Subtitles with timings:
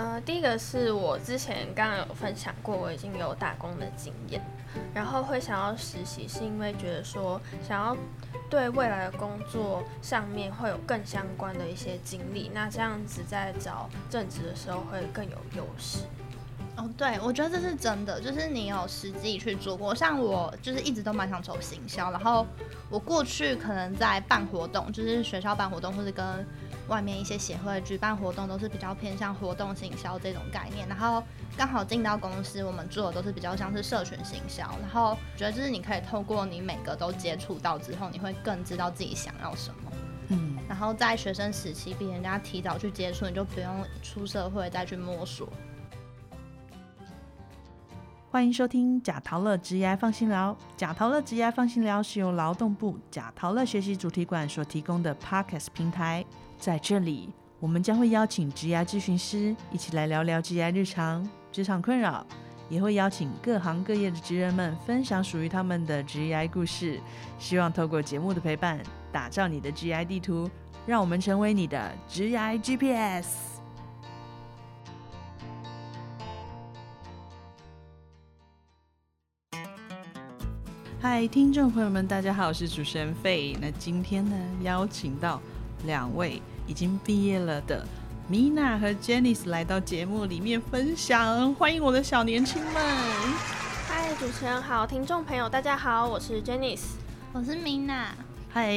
[0.00, 4.42] 呃，第一个是我之前刚刚有分享过，我已经有打工的经验，
[4.94, 7.94] 然后会想要实习，是因为觉得说想要
[8.48, 15.98] 对未来的工作上面会有更相关的一些经历，那这样子在找正职的时候会更有优势。
[16.76, 19.94] 哦，对，我觉得这是真的，就是你有实际去做过。
[19.94, 22.46] 像我就是一直都蛮想走行销，然后
[22.88, 26.24] 我过去可能在办活动，就是学校办活动，或者跟
[26.90, 30.86] 外面一些协会举办活动，都是比较偏向活动行销这种概念。
[30.88, 31.22] 然后
[31.56, 34.64] 刚好进到公司，我们做的都是比较像是社群行销。
[34.80, 39.92] 然后觉得就是你可以透过你每个都接触到之后，你会更知道自己想要什么。
[40.30, 40.58] 嗯。
[40.68, 45.48] 然后在学生时期比人家提早去接触，你就不用出社会再去摸索。
[48.32, 50.56] 欢迎收听假陶乐职业放心聊。
[50.76, 56.24] 假陶乐职业放心聊是由劳动部假陶乐学习主题馆所提供的 Podcast 平台。
[56.60, 62.24] 在这里，我们将会邀请职业咨询师一起来聊聊职业日常、职场困扰，
[62.68, 67.00] 也会邀请各行各业的职人们分享属于他们的职业故事。
[67.38, 68.78] 希望透过节目的陪伴，
[69.10, 70.50] 打造你的职业地图，
[70.86, 73.48] 让我们成为你的职业 GPS。
[81.00, 83.56] 嗨，听众朋友们，大家好，我是主持人费。
[83.58, 85.40] 那今天呢，邀请到
[85.86, 87.84] 两位已经毕业了的
[88.30, 92.74] Mina 和 Jennice 来到节目里面分享，欢迎我的小年轻们。
[93.88, 96.90] 嗨，主持人好，听众朋友大家好，我是 Jennice，
[97.32, 98.10] 我是 Mina。
[98.50, 98.72] 嗨，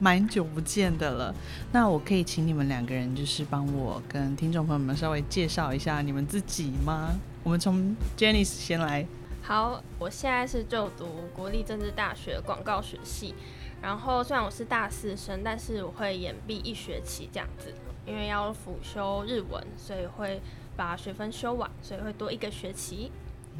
[0.00, 1.32] 蛮久不见的了。
[1.70, 7.10] 那我可以请你们两个人，就是帮我跟听众朋友们稍微介绍一下你们自己吗？
[7.44, 9.06] 我们从 Janice 先来。
[9.42, 13.32] 好，我现在是就读国立政治大学广告学系，
[13.80, 17.72] 然后虽然我是大四生，但是我会延毕一学期这样子，
[18.06, 20.40] 因为要辅修日文，所以会
[20.76, 23.10] 把学分修完，所以会多一个学期。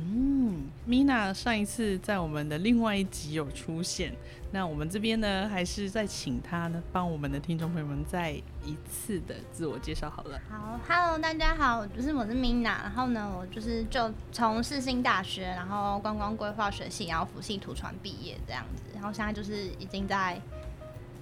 [0.00, 4.14] 嗯，Mina 上一次在我们的另外一集有出现，
[4.52, 8.32] 那我们这边呢，还是再请他呢，帮我们的听众朋友们再
[8.64, 10.40] 一次的自我介绍好了。
[10.48, 20.40] 好，Hello，大家好，就是我是 Mina，然后呢，我就是就从世新大学，然后观光规划学系，然后辅系图传毕业这样子，然后现在就是已经在。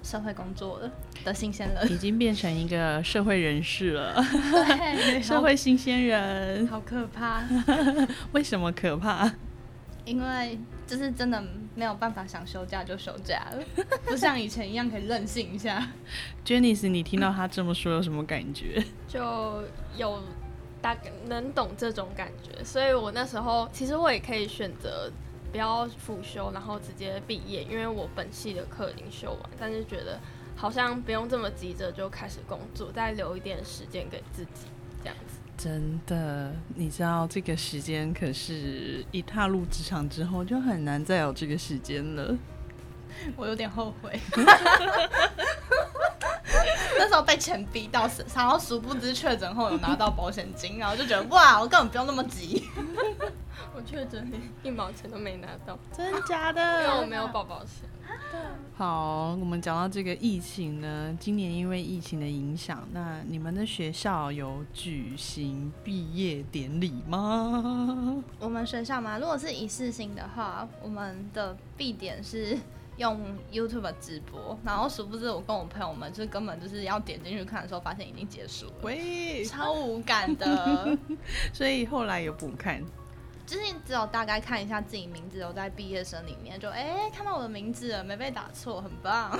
[0.03, 0.91] 社会工作了
[1.25, 4.13] 的新鲜人，已经变成一个社会人士了。
[4.15, 7.43] 对，社会新鲜人，好可怕。
[8.31, 9.29] 为什么可怕？
[10.05, 11.43] 因为就是真的
[11.75, 15.85] 没有办法想休假就休假了，不像以前一样可以任性一下。
[16.45, 18.81] Janice，你听到他这么说有什么感觉？
[19.07, 19.63] 就
[19.97, 20.23] 有
[20.81, 25.11] 大概能懂这种感觉，所以我那时候其实我也可以选择。
[25.57, 30.19] 不要辅修，然后直接毕业，因为我本系的课已经修完，但是觉得
[30.55, 34.67] 好像不用这么急着就开始工作，再留一点时间给自己，
[35.01, 35.39] 这样子。
[35.57, 42.37] 真的，你知道这个时间可是一踏入职场之后就很难再有这个时间了。
[43.35, 44.19] 我有点后悔。
[46.99, 52.63] 那时候被钱逼到死，然后殊不知确诊后有拿到保险金，然后就觉得哇，我根本不用那么急。
[53.77, 54.27] 我确诊
[54.63, 56.81] 一毛钱都没拿到，真假的？
[56.81, 57.87] 因为我没有宝宝险。
[58.75, 68.23] 好，我们讲到这个疫情呢，今年因为疫情的影响，那你们的学校有举行毕业典礼吗？
[68.39, 69.19] 我们学校吗？
[69.19, 72.57] 如果是一次性的话，我们的毕点是。
[72.97, 73.15] 用
[73.51, 80.97] YouTube 直播，然后殊不知我跟我朋友们，就是根本就是要点进去看的时候，发现已经结束了，喂，超无感的。
[81.53, 82.83] 所以后来有补看，
[83.47, 89.31] 就是只有大概看一下自己名字，有在毕业生里面，就哎看到我的名字了，没被打错，很棒。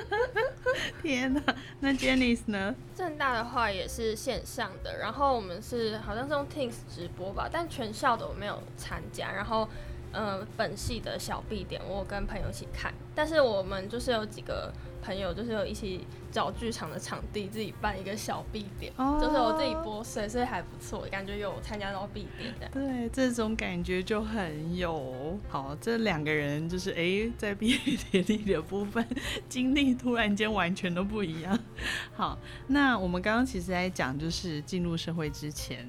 [1.00, 1.40] 天哪，
[1.78, 2.74] 那 jenice 呢？
[2.94, 9.68] 正大的话也是线上的，然后我们是好像是用 Teams 直播吧，但全校的我没有参加，然后。
[10.12, 14.72] 嗯，本系的小 B 点，我跟朋友一起看，但是我们就是有几个
[15.02, 22.68] 朋友，就是有一起找剧场的场地，自己办一个小 B 点，就是我自己播水，所以还不错，感觉有参加到 B 点的。
[22.72, 25.76] 对，这种感觉就很有好。
[25.80, 27.78] 这两个人就是哎，在毕业
[28.10, 29.06] 典礼的部分
[29.48, 31.56] 经历突然间完全都不一样。
[32.14, 32.36] 好，
[32.66, 35.88] 那我们刚刚其实在讲，就是进入社会之前。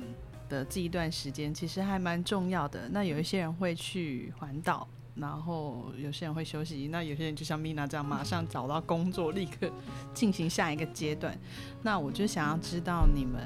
[0.51, 2.89] 的这一段时间其实还蛮重要的。
[2.89, 6.89] 那有一些人会去环岛，然后有些人会休息。
[6.91, 9.71] 那有些人就像米娜这样，马上找到工作，立刻
[10.13, 11.37] 进行下一个阶段。
[11.81, 13.41] 那我就想要知道你们，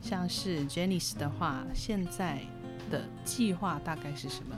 [0.00, 2.38] 像是 Janice 的话，现在
[2.88, 4.56] 的计划大概是什么？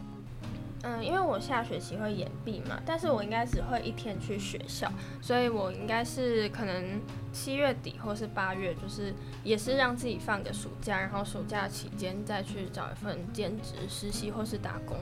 [0.86, 4.92] 嗯，因为我下学期会延毕嘛，但是我应该只会一天去学校，
[5.22, 7.00] 所以我应该是可能
[7.32, 14.98] 七月底或是八月，就是也是让自己放个暑假，然后暑假期间再去找一份兼职实习或是打工，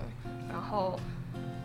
[0.49, 0.97] 然后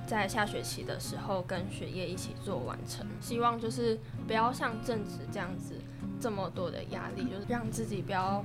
[0.08, 3.06] 在下学期的时候跟学业一起做完成。
[3.22, 5.75] 希望就是不要像正职这样子
[6.20, 8.44] 这么多的压力，就是让自己不要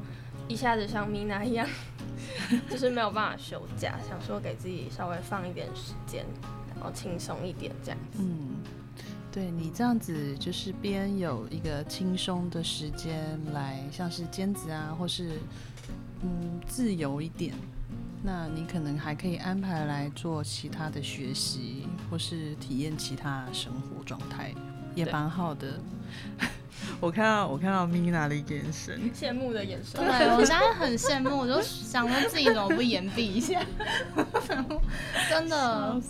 [0.48, 1.68] 一下子像米娜一样。
[2.70, 6.24] 就是没有办法休假，想说给自己稍微放一点时间，
[6.74, 7.98] 然后轻松一点这样。
[8.18, 8.62] 嗯，
[9.30, 15.38] 对你这样子就是边有一个轻松的时间来，像是兼职啊，或是
[16.22, 17.54] 嗯自由一点，
[18.22, 24.54] 那你可能还可以安排来做其他的学习，或是体验其他生活状态，
[24.94, 25.80] 也蛮好的。
[27.02, 30.00] 我看到我看到 Mina 的眼神，羡慕的眼神。
[30.00, 30.06] 对
[30.38, 33.60] 我现在很羡慕，我就想到自己怎么不言毕一下，
[35.28, 36.00] 真的。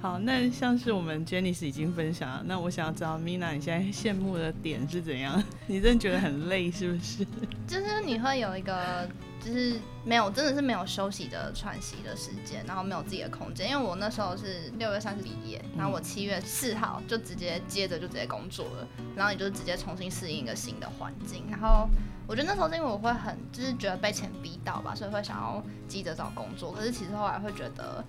[0.00, 5.42] 好，那像是我们 Jenny 是已经分享了，那我想要知道 Mina 你现在羡慕的点是怎样？
[5.66, 7.26] 你真的觉得很累是不是？
[7.66, 9.08] 就是你会有一个。
[9.42, 13.68] 就是没有，真的是没有休息的喘息的时间，然后没有自己的空间。
[13.68, 21.44] 因为我那时候是六月三十毕业，然后我七月四号就直接接着就直接工作了，然后你就直接重新适应一个新的环境。
[21.50, 21.86] 然后
[22.26, 26.72] 我觉得那时候是因为我会很就是觉得被钱逼到吧，所以会想要急着找工作。
[26.72, 28.02] 可是其实后来会觉得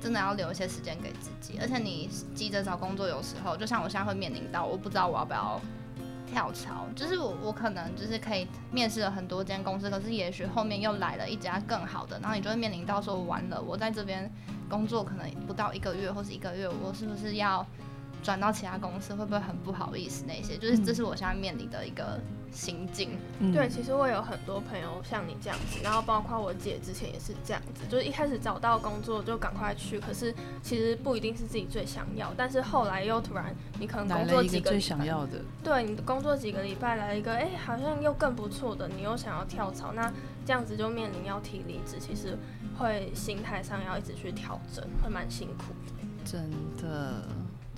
[0.00, 5.60] 真的要留一些时间给自己，而且你急着找工作，有时候就像我现在会面临到，我不知道我要不要。
[6.26, 14.30] 跳槽就是我，我可能就是可以面试了很多间公司，可是也许后面又来了一家更好的，然后你就会面临到说完了，我在这边
[14.68, 17.66] 工作可能不到一个月或是一个月，我是不是要？
[18.24, 20.24] 转到其他公司会不会很不好意思？
[20.26, 22.18] 那些就是这是我现在面临的一个
[22.50, 23.10] 心境。
[23.52, 40.10] 对，其实我有很多朋友像你这样子，然后包括我姐之前也是这样子，就是一开始找到工作就赶快去，可是其实不一定是自己最想要，但是后来又突然你可能工作几个最想要的，对你工作几个礼拜来一个，哎，好像又更不错的，你又想要跳槽，那
[40.46, 42.38] 这样子就面临要提离职，其实
[42.78, 46.08] 会心态上要一直去调整，会蛮辛苦的。
[46.24, 47.22] 真的。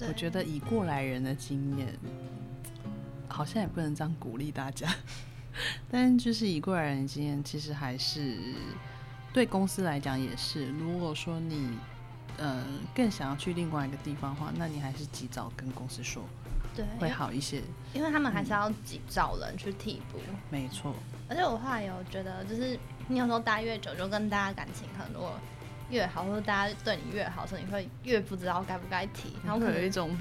[0.01, 1.89] 我觉得以过来人的经验，
[3.29, 4.89] 好像也不能这样鼓励大家。
[5.91, 8.37] 但就是以过来人的经验，其实还是
[9.33, 10.69] 对公司来讲也是。
[10.73, 11.79] 如果说你
[12.37, 12.63] 呃
[12.95, 16.23] 更想要去另外一个地方的话，那你还是及早跟公司说，
[16.75, 17.63] 对，会好一些。
[17.95, 20.19] 因为他们还是要及找人去替补。
[20.51, 20.95] 没错。
[21.29, 22.79] 而且我后来有觉得，就是
[23.09, 25.33] 你有时候待越久，就跟大家感情很多。
[25.91, 30.17] 越好，或者大家对你越好，所以你会越不知道该不该提，然后有一种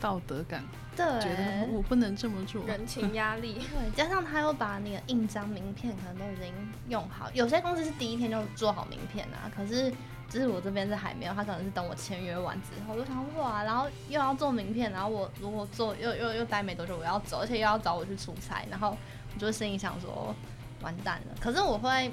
[0.00, 0.62] 道德感，
[0.94, 6.52] 对，觉得我不能这么做，人情压力， 对，加上他又把那个印章名片可能都已经
[6.88, 9.90] 用好，有些公司是第一天就做好名片啊，可是
[10.28, 18.96] 就是我这边是还没有，他可能是等我签约完之后，我就想哇，然后又要做名片，然后我如果做又又又待没多久我要走，而且又要找我去出差，然后
[19.34, 20.34] 我就心里想说
[20.82, 22.12] 完蛋了，可是我会。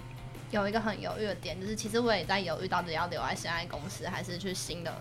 [0.54, 4.94] 有一个很犹豫的点，就是其实我也在犹豫，到底要留在现在公司还是去新的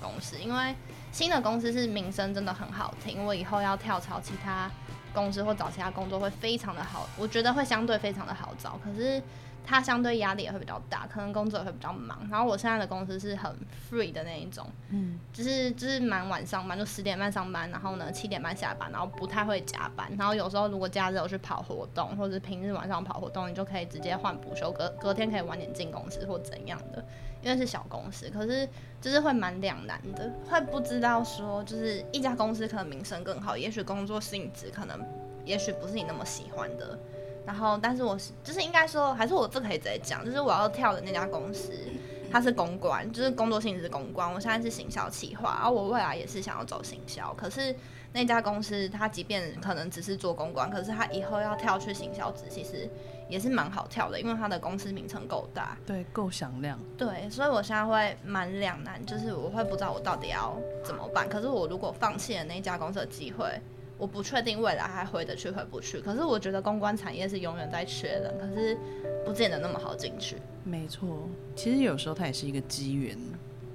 [0.00, 0.38] 公司。
[0.38, 0.74] 因为
[1.10, 4.70] 新的公司是名声真的很好听，我以后要跳槽其他
[5.12, 8.78] 公司或找其他工作会非常的好，我觉得会相对非常的好找。
[8.84, 9.22] 可是。
[9.68, 12.26] 它相对压力也会比较大，可能工作也会比较忙。
[12.30, 13.54] 然后我现在的公司是很
[13.90, 20.10] free 的那一种，嗯，就是就是蛮晚上班，就十点半上班，然后呢七点半下班，然后不太会加班。
[20.16, 27.04] 然后有时候如果假日有去跑活动，或者平日晚上跑活动，你就可以直接换补休，隔隔天可以晚点进公司或怎样的。
[27.40, 28.68] 因为是小公司，可是
[29.00, 34.98] 就是会蛮两难的，会不知道说就是一家公司可能名声更好，也许工作性质可能
[35.44, 36.98] 也许不是你那么喜欢的。
[37.48, 41.72] 然后，但是我是就是应该说，还是我这可以直接讲，就是我要跳的那家公司，
[42.30, 44.30] 它是公关，就是工作性质是公关。
[44.30, 47.32] 我现在是行销企划，然后我未来也是想要走行销。
[47.38, 47.74] 可是
[48.12, 52.86] 那家公司，它即便可能只是做公关，可是它以后要跳去行销职，其实
[53.30, 56.78] 也是蛮好跳的，因为它的公司名称够大，对，够响亮。
[56.98, 61.26] 对，所以我现在会蛮两难，就是我会不知道我到底要怎么办。
[61.26, 63.58] 可是我如果放弃了那家公司的机会。
[63.98, 68.78] 我不确定未来还回得去回不去，可是我觉得公关产业是永远在缺人，可是
[69.26, 70.36] 不见得那么好进去。
[70.64, 73.18] 没错，其实有时候它也是一个机缘。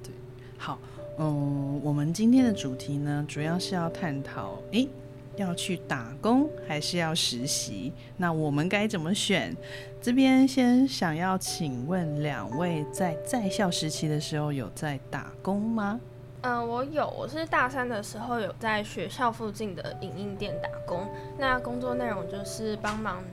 [0.01, 0.13] 对，
[0.57, 0.79] 好，
[1.17, 4.87] 嗯，我们今天的主题呢，主要是要探讨，诶，
[5.35, 7.91] 要去打工还是要实习？
[8.15, 9.53] 那我们该怎么选？
[10.01, 15.99] 这边先想要请问两位，在在校时期的时候有在打工吗？
[16.43, 21.07] 嗯，我有，我是大三的时候有在学校附近的影印店打工。
[21.37, 23.23] 那工作内容就是帮忙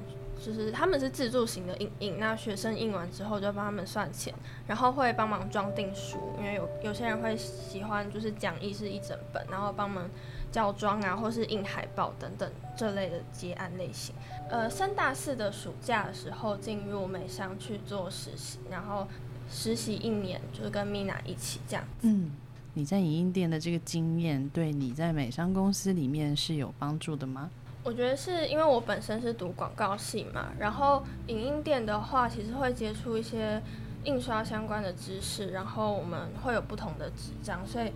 [0.40, 4.33] 就是他们是自助型的影印，那学生印完之后就帮他们算钱，
[4.69, 10.09] 然后会帮忙装订书，因为有有些人会喜欢就是讲义是一整本，然后帮忙
[10.52, 14.14] 校装啊，或是印海报等等这类的接案类型。
[14.49, 19.09] 呃，升大四的暑假的时候进入美商去做实习，然后
[19.50, 21.85] 实习一年就是跟 Mina 一起这样。
[22.02, 22.31] 嗯，
[22.75, 27.50] 你在影音店的这个经验对你在美商公司里面是有帮助的吗？
[27.83, 33.61] 我觉得是因为我本身是读广告系嘛，然后影音店的话，其实会接触一些
[34.05, 37.91] 印刷相关的知识，然后我们会有不同的纸张，所以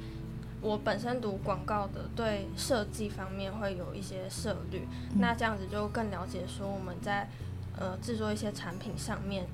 [0.61, 4.89] 我本身读广告的，对设计方面会有一些涉虑，
[5.19, 7.29] 那这样子就更了解说我们在
[7.79, 9.47] 呃制作一些产品上面，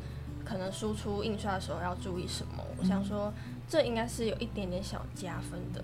[0.44, 2.64] 可能输出印刷的时候要注意什么。
[2.78, 3.32] 我想说，
[3.70, 5.82] 这应该是有一点点小加分的。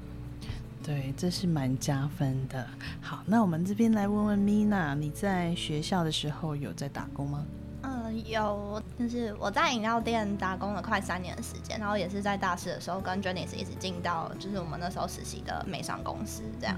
[0.83, 2.66] 对，这是蛮加分的。
[3.00, 7.47] 好，那我们这边来问问 Mina，你在学校的时候有在打工吗？
[7.83, 16.76] 嗯，有，就是我在饮料店打工了快三年的时间，然后也是在大四的时候跟 Jenny 一起进到，就是我们那时候实习的美商公司这样。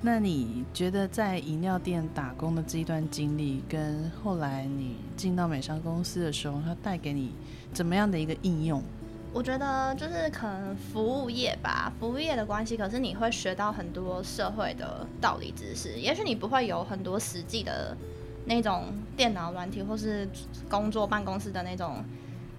[0.00, 7.32] 那你觉得在饮料店打工的这一段经历，跟后来你进到美商公司的时候，它带给你
[7.74, 8.82] 怎么样的一个应用？
[9.32, 15.92] 我觉得就是可能服务业吧，服务业的关系，可是你会学到很多社会的道理知识。
[15.98, 17.94] 也许你不会有很多实际的
[18.46, 20.26] 那种电脑软体或是
[20.70, 22.02] 工作办公室的那种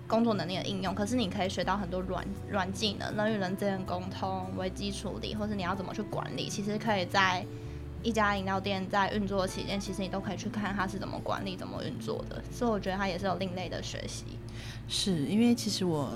[0.08, 6.48] 工作能力的应用，可是你可以学到很多软软技能，人与人之间沟通、危机处理，或是你要怎么去管理。
[6.48, 7.44] 其实可以在
[8.04, 12.40] 一家饮料店在运作期间，其实你都可以去看它是怎么管理、怎么运作的。
[12.52, 14.26] 所以我觉得它也是有另类的学习。
[14.88, 16.14] 是因为其实我。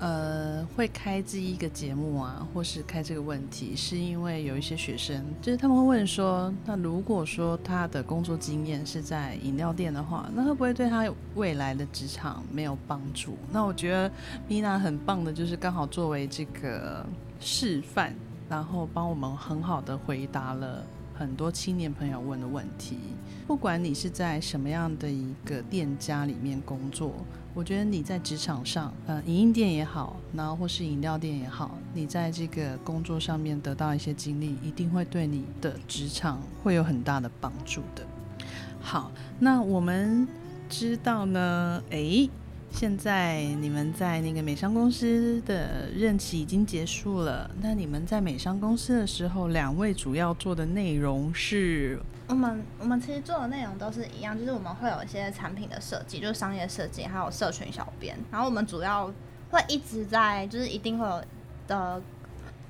[0.00, 11.04] 呃，会开这一个节目啊，或是开这个问题，是因为有一些学生，就是他们会问说，那如果说他的工作经验是在饮料店的话，那会不会对他
[11.34, 13.36] 未来的职场没有帮助？
[13.52, 14.10] 那我觉得
[14.48, 17.04] 米娜很棒的，就是刚好作为这个
[17.38, 18.14] 示范，
[18.48, 20.82] 然后帮我们很好的回答了
[21.20, 22.96] 很多青年朋友问的问题。
[23.46, 27.12] 不管你是在什么样的一个店家里面工作。
[27.52, 38.06] 我觉得你在职场上，呃，影音店也好，然后或是饮料店也好，你在这个工作上面得到一些经历，一定会对你的职场会有很大的帮助的。
[38.80, 40.26] 好，那我们
[40.70, 42.30] 知道呢，诶，
[42.72, 52.00] 现在你们在那个美商公司的任期已经结束了，那你们在美商公司的时候，两位主要做的内容是？
[52.28, 58.16] 我们我们其实做的内容都是一样，就是我们会有一些产品的设计，就是商业设计，还有社群小编。
[58.30, 59.12] 然后我们主要
[59.50, 61.22] 会一直在，就是一定会有
[61.66, 62.00] 的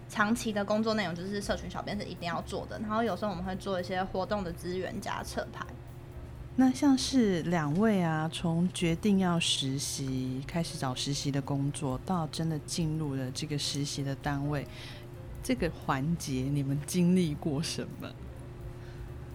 [0.09, 2.79] 长期的工作内容，就是社群小编是一定要做的。
[2.81, 5.65] 然后有时候我们会做一些活动的资源加侧排。
[6.57, 14.67] 那像是两位啊，从决定要实习，开始找实习的工作，到真的进入了这个实习的单位，
[15.43, 18.13] 这个环节你们经历过什么？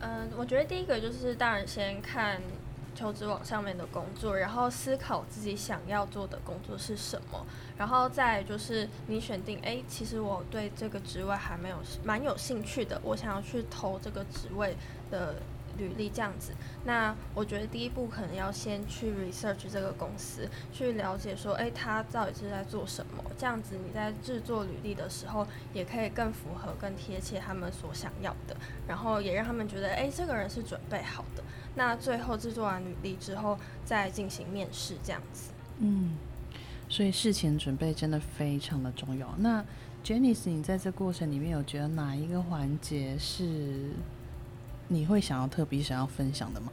[0.02, 2.40] 嗯，我觉得第一个就是当然先看
[2.94, 7.44] 求职网上面的工作，然后思考自己想要做的工作是什么，
[7.76, 14.76] 然后再就是你选定，哎，其实我对这个职位还没有蛮有兴趣的，我想要去投这个职位
[15.10, 15.34] 的。
[15.78, 16.54] 履历这样子，
[16.86, 23.24] 那我觉得第一步可能要先去 research 这个公司，去了解说，哎，他到底是在做什么？
[23.38, 28.56] 这样子你在制作履历的时候，也可以更符合、更贴切他们所想要的，
[28.88, 31.44] 然后也让他们觉得，哎，这个人是准备好的。
[31.76, 35.52] 那最后制作完履历之后，再进行面试这样子。
[35.80, 36.16] 嗯，
[36.88, 39.34] 所以事前准备真的非常的重要。
[39.38, 39.64] 那
[40.04, 43.90] Janice，你在这过程里面有觉得哪一个环节是？
[44.88, 46.72] 你会想要特别想要分享的吗？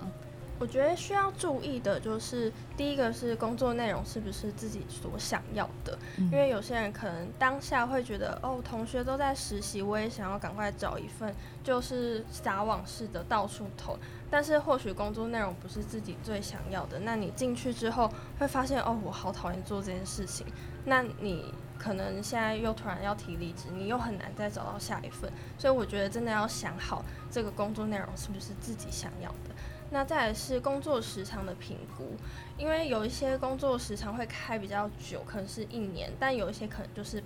[0.58, 13.98] 我觉得需要注意的就是，第一个是工作内容是不是自己所想要的，因为有些人可能当下会觉得，哦，同学都在实习，我也想要赶快找一份，就是撒网式的到处投，
[14.30, 20.46] 但是或许工作内容不是自己最想要的，那你进去之后会发现，哦，我好讨厌做这件事情，
[20.84, 21.52] 那你。
[21.82, 29.50] 可能现在又突然要提离职，你又很难再找到下一份，所以我觉得真的要想好这个工作内容是不是自己想要的。
[29.90, 32.14] 那再来是工作时长的评估，
[32.56, 37.20] 因为有一些工作时长会开比较久，可能是一年，但有一些可能就是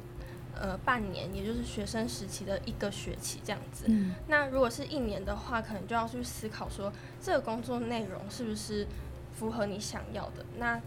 [0.59, 3.87] 呃半年，也就是学生时期的一个学期这样子。
[4.27, 6.91] 那如果是一年的话，可能就要去思考说
[7.23, 8.87] 这个工作内容是不是
[9.39, 10.45] 符合你想要的。
[10.59, 10.81] 那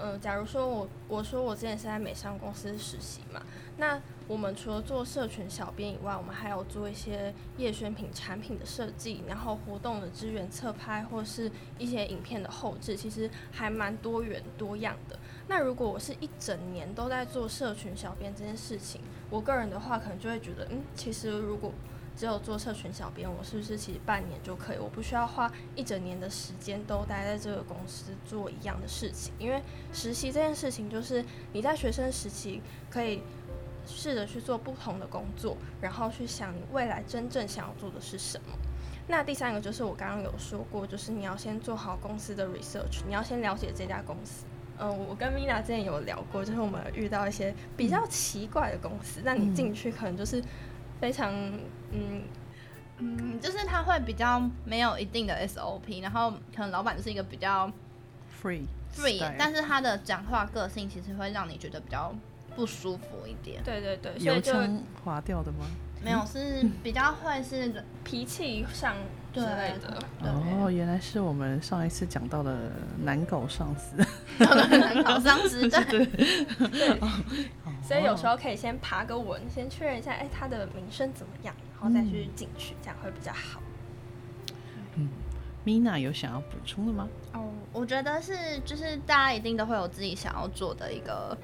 [0.00, 3.42] 呃，假如说我我说我之前是在美商公司实习嘛，
[3.76, 15.18] 那我们除了做社群小编以外，我们还有做一些夜宣品产品的设计，然后活动的支援侧拍，或是一些影片的后置，其实还蛮多元多样的。
[15.48, 21.72] 那如果我是一整年都在做社群小编这件事情，我个人的话可能就会觉得，嗯，其实如果
[22.16, 24.78] 只有做社群小编，我是不是其实半年就可以？
[24.78, 29.62] 我不需要花一整年的时间都待在这个公司做一样的事情，因为
[29.92, 33.22] 实习这件事情就是你在学生时期可以。
[33.86, 38.54] 试着去做不同的工作，然后去想你未来真正想要做的是什么。
[39.08, 44.44] 那第三个就是我刚刚有说过，就是你要先做好公司的 research，你要先了解这家公司。
[44.78, 50.44] 嗯，我跟 Mina 之前有聊过，就是我们遇到一些比较奇怪的公司，那你进去可能就是
[51.00, 51.34] 非常
[51.92, 52.22] 嗯
[52.98, 57.70] 嗯，就是他会比较没有一定的 SOP，然后可能老板就是一个比较
[58.42, 58.62] free
[58.94, 62.14] free，但是他的讲话个性其实会让你觉得比较。
[62.56, 65.64] 不舒服一点，对对对，油腔滑调的吗？
[66.02, 68.96] 没有，是比较会是脾气上
[69.32, 69.96] 之类的。
[70.24, 72.72] 哦，原来是我们上一次讲到的
[73.04, 74.04] 难搞上司，
[74.44, 76.04] 难搞上司，对
[76.68, 77.00] 对。
[77.80, 83.60] 所以有时候可以先爬个文，先确认一下，哎，他的名声怎么样，然后再去进去，这样会比较好。
[84.96, 85.08] 嗯
[85.64, 87.08] ，Mina 有想要补充的吗？
[87.32, 91.36] 哦，我觉得是，就是大家一定都会有自己想要做的一个。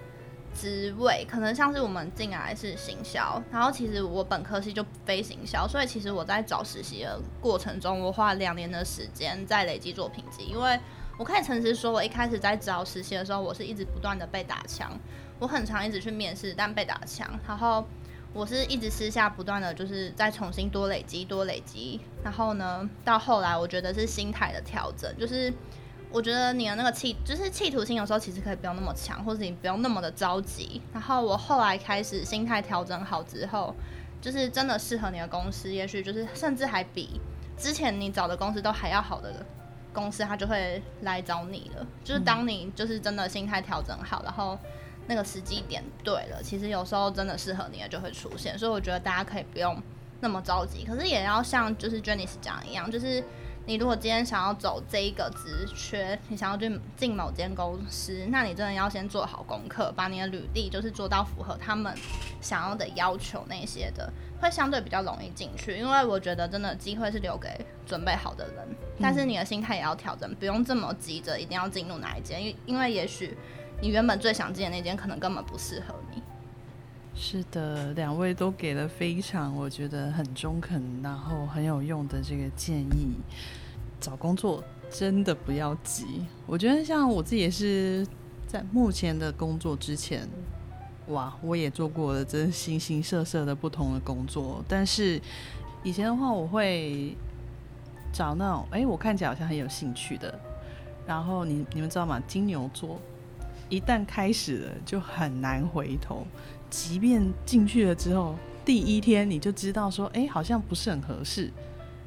[0.58, 10.44] 职位可能像是我们进来是行销，然后其实我本科系就非行销，所以其实我在找实习的过程中，我花了两年的时间在累积作品集。
[10.44, 10.80] 因为
[11.18, 14.98] 我可以诚实说，我一开始在找实习的时候，我是一直不断的被打枪，
[15.38, 17.86] 我很常一直去面试，但被打枪，然后
[18.36, 25.52] 我是一直私下不断的就是再重新多累积多累积，然后呢，到后来我觉得是心态的调整，就是。
[26.12, 30.80] 我觉得你的那个气，就是企图心，有时候其实可以不用那么强，或者你不用那么的着急。
[30.94, 33.74] 然后我后来开始心态调整好之后，
[34.20, 37.20] 就是真的适合你的公司，也许就是甚至还比
[37.58, 39.44] 之前你找的公司都还要好的
[39.92, 41.84] 公司，他就会来找你了。
[42.04, 44.56] 就是当你就是真的心态调整好，然后
[45.06, 48.58] 那个时机点对了，其实有时候真的适合你的就会出现。
[48.58, 49.80] 所以我觉得大家可以不用
[50.20, 53.22] 那么着急，可是也要像就是 Jenny 讲一样，就是。
[53.68, 61.92] 你如果今天想要走这一个职缺，你想要去进某间公司，那你真的要先做好功课，把你的履历就是做到符合他们
[62.40, 64.08] 想要的要求那些的，
[64.40, 65.76] 会相对比较容易进去。
[65.76, 67.48] 因为我觉得真的机会是留给
[67.84, 68.68] 准备好的人，
[69.00, 73.36] 但是你的心态也要调整，不用这么急着一定要进入哪一间，因因为也许
[73.80, 76.22] 你原本最想进的那间可能根本不适合你。
[77.14, 83.16] 是的，两位都给了非常我觉得很中肯，然后很有用的这个建议。
[83.98, 88.06] 找工作真的不要急，我觉得像我自己也是
[88.46, 90.28] 在目前的工作之前，
[91.08, 94.62] 哇，我也做过了真形形色色的不同的工作。
[94.68, 95.20] 但是
[95.82, 97.16] 以前的话，我会
[98.12, 100.38] 找那种哎，我看起来好像很有兴趣的。
[101.06, 102.22] 然后你你们知道吗？
[102.28, 103.00] 金牛座
[103.68, 106.26] 一旦开始了，就很难回头。
[106.68, 111.50] 即便进去了之后，第一天你就知道说，哎，好像不是很合适，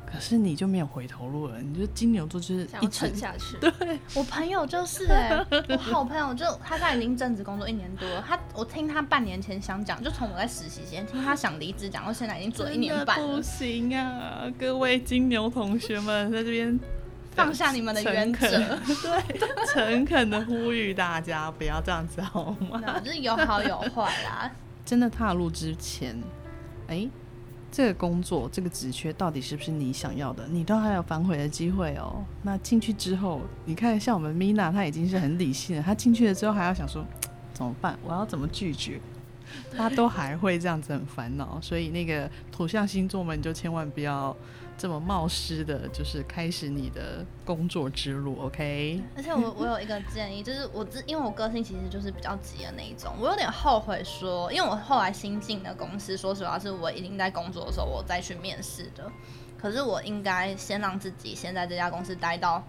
[0.05, 1.61] 可是你就没有回头路了。
[1.61, 3.57] 你就金牛座就是一沉下去。
[3.61, 13.27] 对，我朋友就是哎， 我好朋友就他在已经正职工作一年多，他我听他半年前想讲，就从我在实习前听他想离职讲，到现在已经做了一年半了。
[13.27, 16.77] 不行啊，各位金牛同学们在这边
[17.39, 19.39] 放下你们的原则， 对，
[19.73, 22.81] 诚恳的呼吁大家不要这样子好吗？
[23.03, 24.51] 就是有好有坏啦。
[24.85, 26.15] 真的踏入之前，
[26.87, 27.07] 哎，
[27.71, 30.47] 这个工作这个职缺到底是不是你想要的？
[30.47, 32.23] 你都还有反悔的机会哦。
[32.41, 35.83] 那进去之后，你看像我们 Mina，她已经是很理性了。
[35.83, 37.05] 她进去了之后还要想说
[37.53, 37.97] 怎么办？
[38.03, 38.99] 我要怎么拒绝？
[39.75, 41.59] 她都还会这样子很烦恼。
[41.61, 44.35] 所以那个土象星座们就千万不要。
[44.79, 49.03] 这么冒失的，就是开始你的工作之路，OK？
[49.13, 59.11] 而且我我有一个建议，就是我之因为我个性其实就是比较急的那一种，我有点后悔说，因为我后来新进的公司，说实话是我已经在工作的时候我再去面试的，
[59.57, 62.63] 可是我应该先让自己先在这家公司待到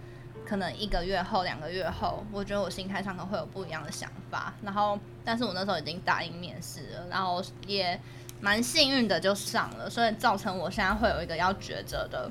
[0.44, 4.52] 可能一个月后、两个月后，我觉得我心态上可能会有不一样的想法。
[4.62, 8.00] 然后，但是我那时候已经答应面试了，然后也。
[8.40, 12.30] 蛮幸运的就上了，所以造成我现在会有一个要抉择的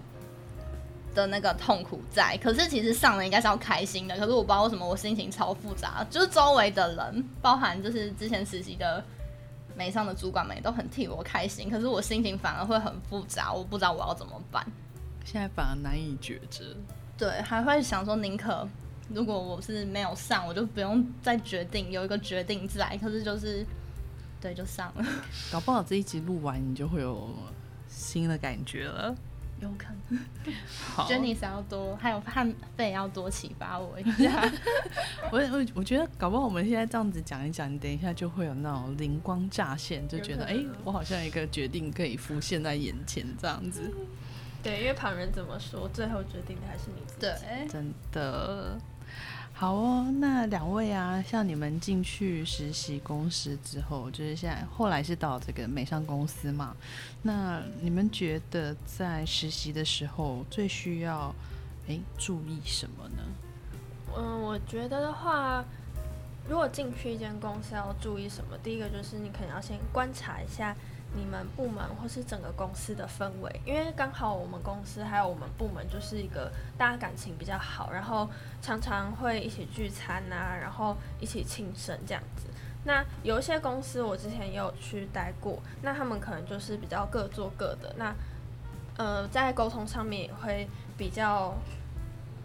[1.14, 2.38] 的那个痛苦在。
[2.38, 9.04] 可是其实上了应该是要开心的，可是我不知道为什么我心情超复杂，就是周围的人，包含就是之前实习的
[9.76, 14.66] 没上的主管们也都很替我开心，可是我心情反而会很复杂，我不知道我要怎么办。
[15.24, 16.76] 现在反而难以抉择，
[17.18, 18.68] 对，还会想说宁可
[19.10, 23.66] 如果我是没有上，我就不用再决定有一个决定在，可是就是
[24.42, 25.06] 对就上了，
[25.52, 27.30] 搞不好这一集录完，你就会有
[27.88, 29.16] 新的感觉了。
[29.62, 30.20] 有可能。
[30.96, 34.50] 好，觉得你想要多，还有汉费要多启发我一下。
[35.30, 43.94] 我 我我觉得搞不好我们现在这样子讲一讲，你等一下就会有那种灵光乍现，就觉得哎、诶我好像一个决定可以浮现在眼前这样子。
[44.64, 47.20] 对，因为旁人怎么说，最后决定的还是你自己。
[47.20, 48.80] 对，真的。
[49.60, 56.74] 好哦，那两位啊，像你们进去实习公司之后，就是现在后来是到这个美商公司嘛？
[57.24, 61.36] 那你们觉得在实习的时候最需要
[61.88, 63.24] 诶注意什么呢？
[64.16, 65.62] 嗯，我觉得的话，
[66.48, 70.74] 如果进去一间公司要注意什么，第一个就是你可能要先观察一下
[71.14, 78.30] 你们部门或是整个公司的氛围，因为刚好我们公司还有我们部门就是一个大家感情比较好，然后
[78.62, 82.44] 常常会一起聚餐啊，然后一起庆生这样子。
[82.86, 88.16] 那有一些公司我之前也有去待过，那他们可能就是比较各做各的，那
[88.98, 91.56] 呃在沟通上面也会比较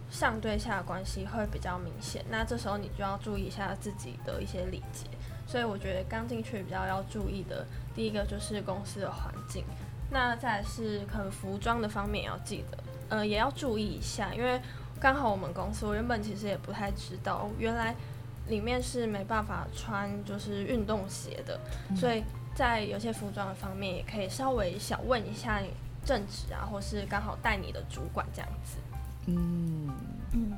[0.09, 5.07] 上对下的关系会比较明显，那这时候你就要注意一下自己的一些礼节。
[5.47, 9.63] 所以我觉得刚进去比较要注意的，第一个就是公司的环境，
[10.11, 12.77] 那再来是可能服装的方面也要记得，
[13.09, 14.59] 呃，也要注意一下，因为
[14.99, 17.95] 刚好我们公司我原本其实也不太知道，原来
[18.47, 21.59] 里面是没办法穿就是运动鞋的，
[21.95, 22.23] 所以
[22.55, 25.61] 在有些服装的方面也可以稍微小问一下
[26.05, 28.77] 正职啊，或是刚好带你的主管这样子。
[29.27, 29.95] 嗯，嗯，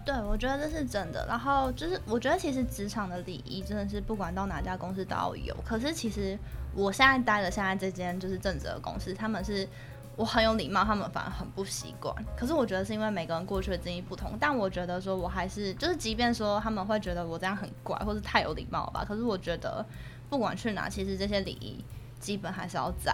[0.08, 1.26] 对，我觉得这是真的。
[1.28, 5.54] 然后就是，我觉得其实职场的礼仪真的是不管到哪家公司都要有。
[5.66, 6.40] 可是其实
[6.74, 9.68] 我现在待的现在这间就是正职的公司，他们是
[10.16, 12.16] 我很有礼貌，他们反而很不习惯。
[12.38, 19.86] 可是我觉得是因为每个人过去的经历不同，但我觉得说我还是就是，即便说他们会觉得我这样很怪，或是太有礼貌吧，可是我觉得
[20.30, 21.84] 不管去哪，其实这些礼仪
[22.18, 23.14] 基本还是要在。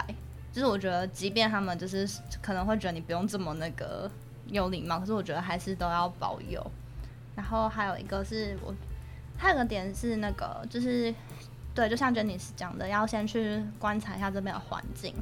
[0.52, 2.08] 就是我觉得，即便他们就是
[2.40, 4.08] 可能会觉得你不用这么那个
[4.46, 6.64] 有礼貌，可是我觉得还是都要保有。
[7.36, 8.74] 然后还有一个是我，
[9.36, 11.14] 还有个点是那个就是，
[11.74, 15.14] 对，就像 Jenny 讲的，要先去观察一下这边的环境。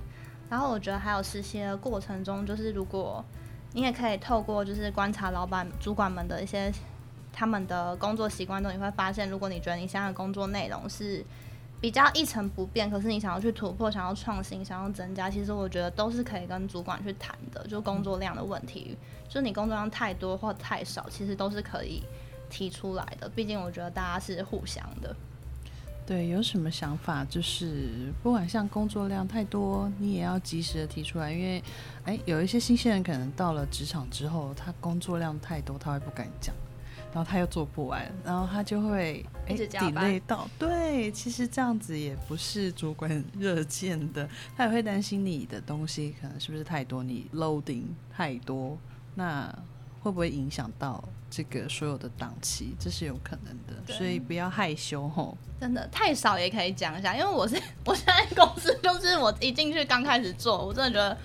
[0.51, 3.25] 然后我觉得还有实习的过程中，就是如果
[3.73, 6.71] 你也可以透过就是观察老板、主管们的一些
[7.33, 11.25] 他们的工作习惯中，你会发现，如果你觉得你现在的工作内容是
[11.83, 18.97] 比较一成不变，可是你想要去突破、想要创新、想要增加，其实我觉得都是可以跟主管去谈的，就工作量的问题，
[19.29, 22.05] 就你工作量太多或太少，其实都是可以
[22.49, 23.29] 提出来的。
[23.29, 25.15] 毕竟我觉得大家是互相的。
[26.07, 27.25] 对，有什么想法？
[27.25, 31.63] 就是不管像工作量太多，你也要及时的提出来，因为，
[32.05, 36.55] 哎，有一些新鲜人可能到了职场之后，他工作量太多，他会不敢讲，
[37.13, 40.49] 然后他又做不完，然后他就会哎一直加班 delay 到。
[40.59, 48.79] 对，其实这样子也不是主管热见的，他也会担心你的东西可能是不是太多，你 loading 太多，
[49.15, 49.47] 那
[50.01, 52.75] 会不会影响到这个所有的档期？
[52.79, 55.37] 这是有可能的，所以不要害羞吼。
[55.61, 61.17] 真的太少也可以讲一下，因为我是 我现在公司就是我一进去刚开始做，我真的觉得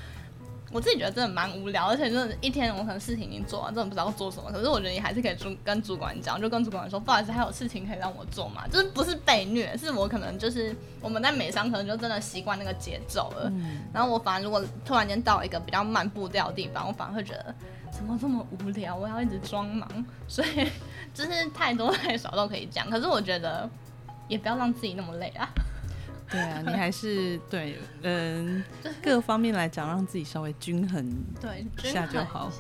[0.78, 4.52] 我自己觉得真的蛮无聊，而且真的一天我可能事情已经做完，真的不知道做什么。
[4.52, 13.50] 可是我觉得你还是可以主跟主管讲，就跟主管说，不好意思，还有事情可以让我做嘛，就是不是被虐，是我可能就是我们在美商可能就真的习惯那个节奏了。
[13.56, 17.56] 嗯，然后我反而如果突然间到一个比较慢步调的地方，我反而会觉得
[17.90, 19.90] 怎么这么无聊，我要一直装忙，
[20.28, 20.70] 所以
[21.12, 22.88] 就是太多 太少都可以讲。
[22.88, 23.68] 可是我觉得
[24.28, 25.50] 也不要让自己那么累啊。
[26.30, 28.64] 对啊，你还是对，嗯，
[29.02, 31.10] 各方面来讲，让自己稍微均衡。
[31.40, 32.52] 对，一下就好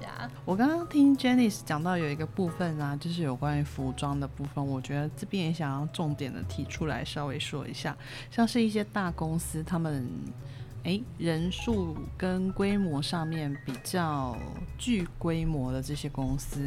[0.45, 7.95] 我刚刚听 Janice 讲到有一个部分啊，就是有关于服装的部分，我觉得这边也想要重点的提出来，稍微说一下，
[8.31, 10.09] 像是一些大公司，他们
[10.83, 14.37] 诶人数跟规模上面比较
[14.77, 16.59] 具规模的这些公司。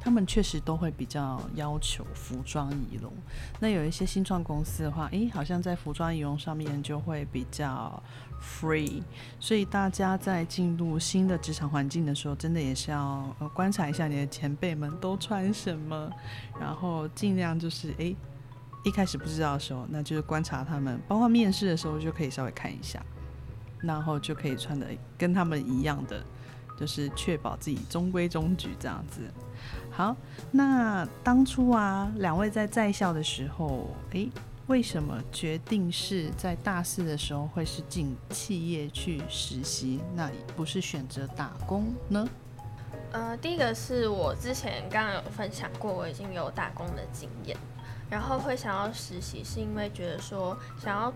[0.00, 3.12] 他们确实都会比较要求服装仪容，
[3.60, 8.02] 那有一些新创公司的话，诶，好像在服装仪容上面就会比较
[8.40, 9.02] free，
[9.38, 16.10] 所以大家在进入新的职场环境的时候，真的也是要观察一下你的前辈们都穿什么，
[16.58, 18.16] 然后尽量就是诶，
[18.84, 23.04] 一开始不知道的时候，那就是观察他们，包括面试的时候就可以稍微看一下，
[23.80, 24.86] 然后就可以穿的
[25.18, 26.24] 跟他们一样的，
[26.78, 29.20] 就是确保自己中规中矩这样子。
[29.90, 30.16] 好，
[30.52, 34.30] 那当初啊，两位在在校的时候，诶，
[34.66, 42.26] 为什么决定是在大四的时候会是进企业去实习，那不是选择打工呢？
[43.12, 47.56] 呃，第一个是我之前刚刚有分享过，我已经有打工的经验，
[48.08, 51.12] 然后会想要实习，是因为觉得说想要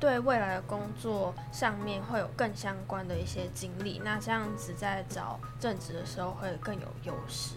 [0.00, 7.56] 对未来的工作上面会有更相关的一些经历，那这样子在找正职的时候会更有优势。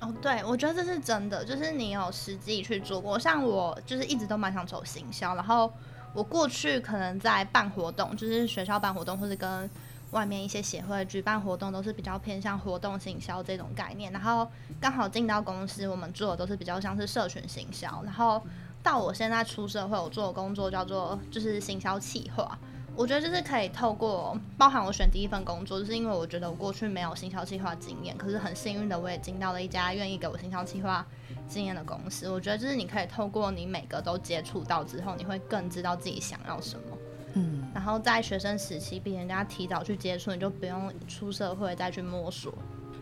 [0.00, 3.18] 哦，对，我觉得这是真的，就是你有实际去做过。
[3.18, 5.72] 像我就是一直都蛮想走行销，然后
[6.14, 9.68] 我过去可能在办活动，就是学校办活动或者跟
[10.12, 14.12] 外面一些协会举办活动，都是比较偏向活动行销这种概念。
[14.12, 14.48] 然后
[14.80, 18.00] 刚好进到公司，我们做的都是比较像是社群行销。
[18.04, 18.40] 然后
[18.82, 22.56] 到我现在出社会，我做的工作叫做就是行销企划。
[22.98, 31.06] 我觉得就是可以透过包含我选第一份工作，就是因为我觉得我过去没有行销计划经验，可是很幸运的我也进到了一家愿意给我行销计划
[31.48, 32.28] 经验的公司。
[32.28, 36.98] 我觉得就是你可以透过你每个都接触到之后，你会更知道自己想要什么。
[37.34, 42.52] 嗯，然后在学生时期比人家提早去接触，你就不用出社会再去摸索。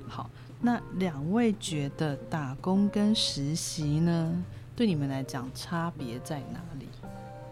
[0.06, 0.28] 好，
[0.60, 4.44] 那两位觉得打工跟实习呢，
[4.76, 6.75] 对你们来讲差别在哪里？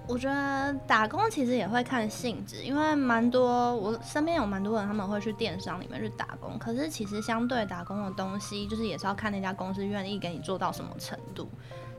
[0.06, 11.48] 我觉得打工其实也会看性质，因为蛮多我身边有蛮多人他们会去电商里面去打工，可是其实相对打工的东西，就是也是要看那家公司愿意给你做到什么程度。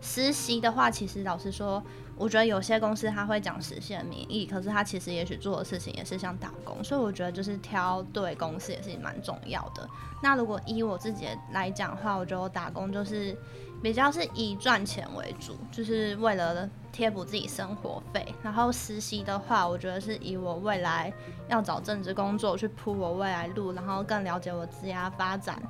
[0.01, 1.81] 实习的话，其实老实说，
[2.15, 9.89] 我觉得有些公司他会讲实习的名义，可是他其实也许做的事情也是像打工，所以我觉得就是挑对公司也是蛮重要的。
[10.21, 13.35] 那如果以我自己来讲的话，我觉得我打工就是
[13.81, 18.34] 比较是以赚钱为主，就是为了贴补自己生活费。
[18.41, 21.12] 然后实习的话，我觉得是以我未来
[21.49, 25.62] 要找正职工作去铺我未来路，然后更了解我职业发展。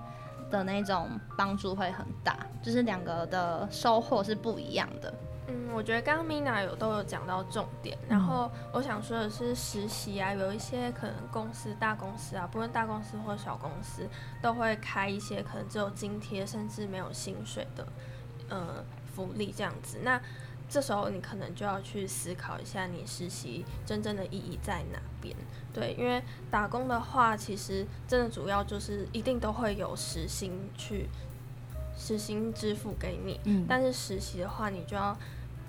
[0.52, 5.12] 的那种帮助会很大，就是两个的收获是不一样的。
[5.48, 14.08] 嗯，我觉得刚刚 Mina 有都有讲到重点，然后我想说的是实习啊，有一些可能公司大公司啊，不论大公司或小公司，
[14.40, 17.88] 都会开一些可能只有津贴甚至没有薪水的
[18.50, 18.86] 呃
[19.16, 19.98] 福利这样子。
[20.04, 20.22] 那
[20.68, 25.36] 这时候你可能就要去思考一下，你实习真正的意义在哪边？
[25.74, 31.08] 对，因为打工的话，其实真的主要就是一定都会有实薪去
[31.98, 33.40] 实薪支付给你。
[33.44, 33.66] 嗯。
[33.68, 35.16] 但是实习的话，你就要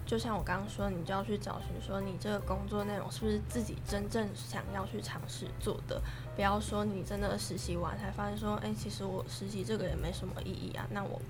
[0.07, 6.01] 就像我刚刚说，你就要去找寻说你这个工作内容是不是自己真正想要去尝试做的。
[6.37, 10.87] 不要说你真的实习完才发现说，哎，其实我实习这个也没什么意义啊。
[10.91, 11.21] 那我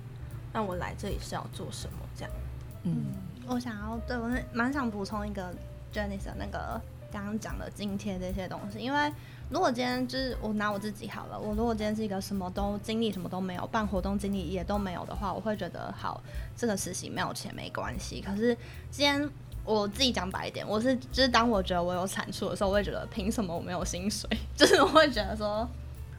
[0.53, 1.99] 那我来这里是要做什么？
[2.15, 2.31] 这样。
[2.83, 3.05] 嗯。
[3.47, 5.53] 我想要对我蛮想补充一个
[5.93, 6.79] Jenny 的那个
[7.11, 9.11] 刚刚讲的津贴这些东西，因为
[9.49, 16.21] 如果今天就是我拿我自己好了，我如果今天是一个什么都经历什么都没有，办活动经历也都没有的话，我会觉得好，
[16.57, 18.19] 这个实习没有钱没关系。
[18.19, 18.53] 可是
[18.91, 19.29] 今天
[19.63, 24.29] 我自己讲白一点，我是就是当我觉得我有产出的时候，我会觉得凭什么我没有薪水？
[24.57, 25.65] 就是我会觉得说，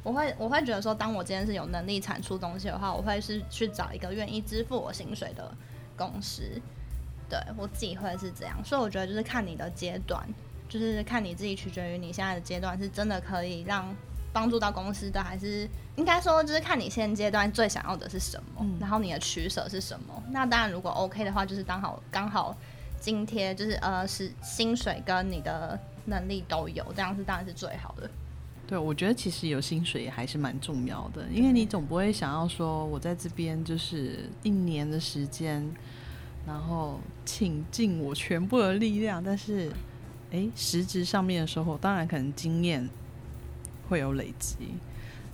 [0.03, 5.55] 我会我会觉得说，当我今天是有能力产出东西的话，我会是去找一个愿意支付我薪水的
[5.95, 6.43] 公司。
[7.29, 10.27] 对我自己会是这样，所以我觉得就是看你的阶段，
[10.69, 13.95] 就是看你自己取决于你现在的阶段是真的可以让
[14.33, 20.23] 帮助到公司的，还是应该说就是看你现阶段最想要的是什么，然后你的取舍是什么。
[20.31, 22.57] 那当然如果 OK 的话，就是刚好刚好
[23.01, 28.09] 津贴就是呃是薪水跟你的能力都有，这样是当然是最好的。
[28.67, 35.67] 对，我觉得其实有薪水也还是蛮重要的，因为你总不会想要说我在这边就是一年的时间。
[36.49, 39.71] 然后倾尽我全部的力量，但是，
[40.33, 42.89] 哎，实质上面的收获，当然可能经验
[43.87, 44.57] 会有累积，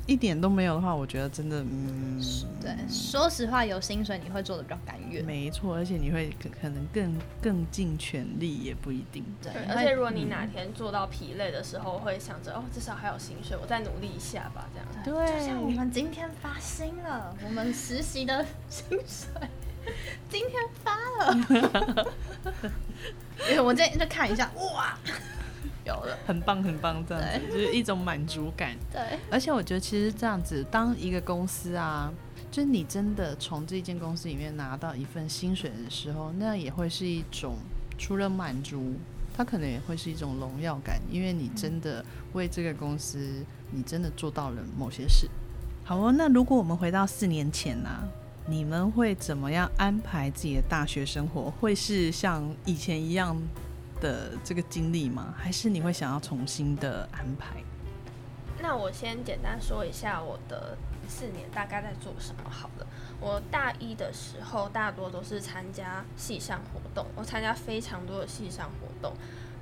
[0.09, 2.21] 一点都没有的话，我觉得真的，嗯，
[2.61, 19.49] 对，说实话，有薪水你会做的比较甘愿，没错，而且你会可可能更更尽全力，也不一定，对，而且如果你哪天做到疲累的时候，会想着哦，至少还有薪水，我再努力一下吧，这样，对，就像我们今天发薪了，我们实习的薪水。
[20.31, 22.05] 今天发了，
[23.63, 24.99] 我今天就看一下，哇，
[25.85, 28.77] 有了，很棒很棒，这样子就是一种满足感。
[28.93, 32.13] 对，而且我觉得其实这样子，当一个公司啊，
[32.51, 37.57] 就是你真的从这间公司里面拿到一份薪水的时候，那也会是一种
[37.99, 38.95] 除了满足，
[39.37, 45.29] 它可能也会是一种荣耀感，因为你真的为这个公司，你真的做到了某些事。
[45.85, 47.91] 好哦，那如果我们回到四年前呢？
[48.47, 51.51] 你们会怎么样安排自己的大学生活？
[51.51, 53.35] 会是像以前一样
[54.03, 55.35] 的这个经历吗？
[55.35, 57.57] 还是你会想要重新的安排？
[58.61, 60.77] 那我先简单说一下我的
[61.09, 62.87] 四年大概在做什么好了。
[63.19, 69.15] 我大一的时候大多都是参加系上活动，我参加非常多的系上活动，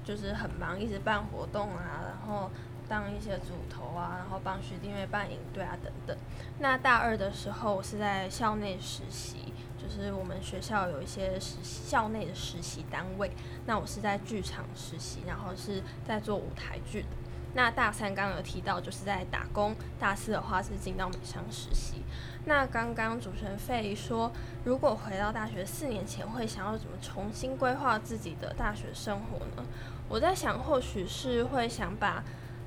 [0.05, 2.51] 就是很忙，一直办活动啊，然后。
[2.92, 6.14] 当一些组头啊，然后帮学弟妹办营队啊等等。
[6.59, 13.31] 那大二的时候，我是在校内实习，就是我们学校有一些实校内的实习单位。
[13.64, 17.09] 那我是在剧场实习，然后是在做舞台剧的。
[17.55, 22.02] 那大三刚刚有提到，就是在打工；大四的话是进到美商实习。
[22.44, 24.31] 那刚刚主持人费说，
[24.64, 29.64] 如果回到大学四年前，会想要怎么重新规划自己的大学生活呢？
[30.11, 32.22] 我在想，或许是会想把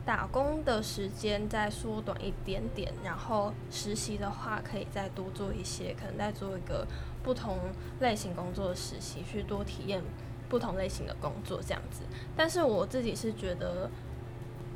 [0.05, 6.85] 打工的时间再缩短一点点，然后实习的话可以再多做一些，可能再做一个
[7.23, 7.57] 不同
[7.99, 10.01] 类型工作的实习，去多体验
[10.47, 12.03] 不同类型的工作这样子。
[12.37, 13.89] 但是我自己是觉得。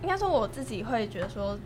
[0.02, 1.60] 应该说我自己会觉得说，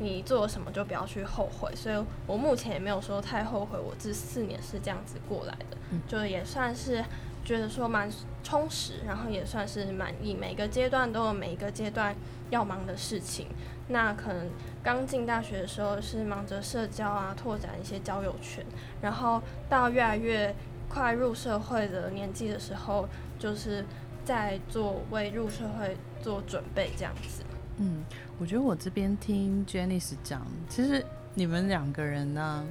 [0.00, 1.96] 你做了什么就不要去后悔，所以
[2.26, 7.02] 我目前也没有说太后悔，我这四年是这样子过来的，就也算是
[7.44, 8.10] 觉得说蛮
[8.42, 10.34] 充实，然后也算是满意。
[10.34, 12.14] 每个阶段都有每个阶段
[12.50, 13.46] 要忙的事情，
[13.88, 14.48] 那可能
[14.82, 18.64] 刚进大学的时候是忙着社交啊，拓展一些交友圈，
[19.00, 20.54] 然后到越来越
[20.88, 23.84] 快入社会的年纪的时候，就是
[24.24, 27.42] 在做为入社会做准备这样子。
[27.78, 28.04] 嗯，
[28.38, 32.66] 我觉得我这边听 Janice 讲，其实你们两个人呢，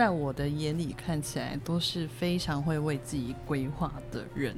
[0.00, 4.56] 在我的眼里看起来都是非常会为自己规划的人。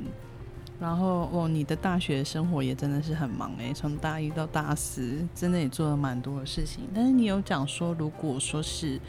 [0.78, 6.84] 然后哦，你的大学生活也真的是很忙诶，从大一到大四，真的也做了蛮多的事情。
[6.94, 9.00] 但是你有讲说，如果说是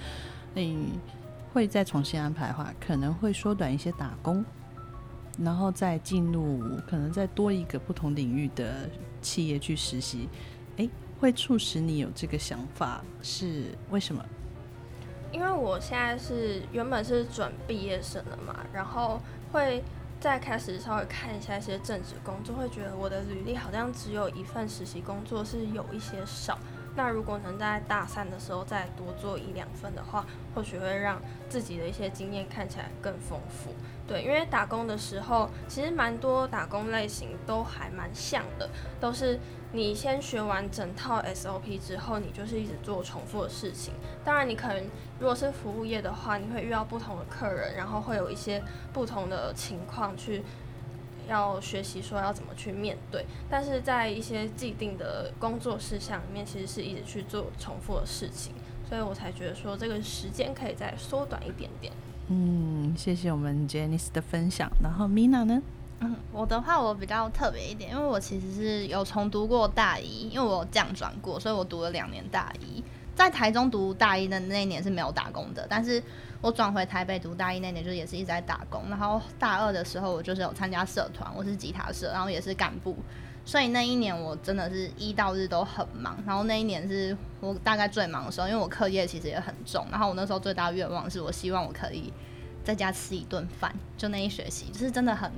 [0.56, 0.98] 你
[1.54, 4.44] 会再重新安排的话，可能会缩短一些打工，
[5.38, 8.90] 然后再进入可能再多一个不同领域的
[9.22, 10.28] 企业去实习。
[10.78, 14.26] 哎，会促使你有这个想法是为什么？
[15.34, 19.20] 因为我现在是原本是准毕业生了嘛，然后
[19.52, 19.84] 会
[20.22, 26.58] 再开始稍微看一下一些正职工作，会觉得我的履历好像只有一份实习工作是有一些少。
[26.96, 33.74] 那如果能在大三的时候再多做一两份的话，或许会让自己的一些经验看起来更丰富。
[34.08, 39.40] 对，因为打工的时候，其实蛮多打工类型都还蛮像的，都是
[39.72, 43.94] 你先学完整套 SOP 之后，你就是一直做重复的事情。
[44.24, 44.84] 当然，你可能
[45.20, 50.44] 如果是服务业的话，你会遇到不同的客人，然后会有一些不同的情况去。
[51.28, 58.54] 要学习说要怎么去面对，但是在一些既定的工作事项里面，其实是一直去做重复的事情，
[58.88, 61.94] 所以我才觉得说这个时间可以再缩短一点点。
[62.28, 64.72] 嗯，谢谢我们 Janice 的分享。
[64.82, 65.62] 然后 Mina 呢？
[66.00, 72.84] 嗯，我的话我比较特别一点，因为我其实是有重读过大一，因为我降转过，所以我读了两年大一。
[73.16, 76.02] 在台中读大一的那一年是没有打工的，但是
[76.44, 78.84] 我转回台北读大一那年，就也是一直在打工。
[78.90, 82.98] 然后大二的时候，我就是有参加社团，我是吉他社，然后也是干部，
[83.46, 86.22] 所以那一年我真的是一到日都很忙。
[86.28, 89.88] 然后那一年是我大概最忙的时候，因为我课业其实也很重。
[89.90, 92.12] 然后我那时候最大的愿望是我希望我可以
[92.62, 95.32] 在家吃一顿饭，就那一学期，就是真的很。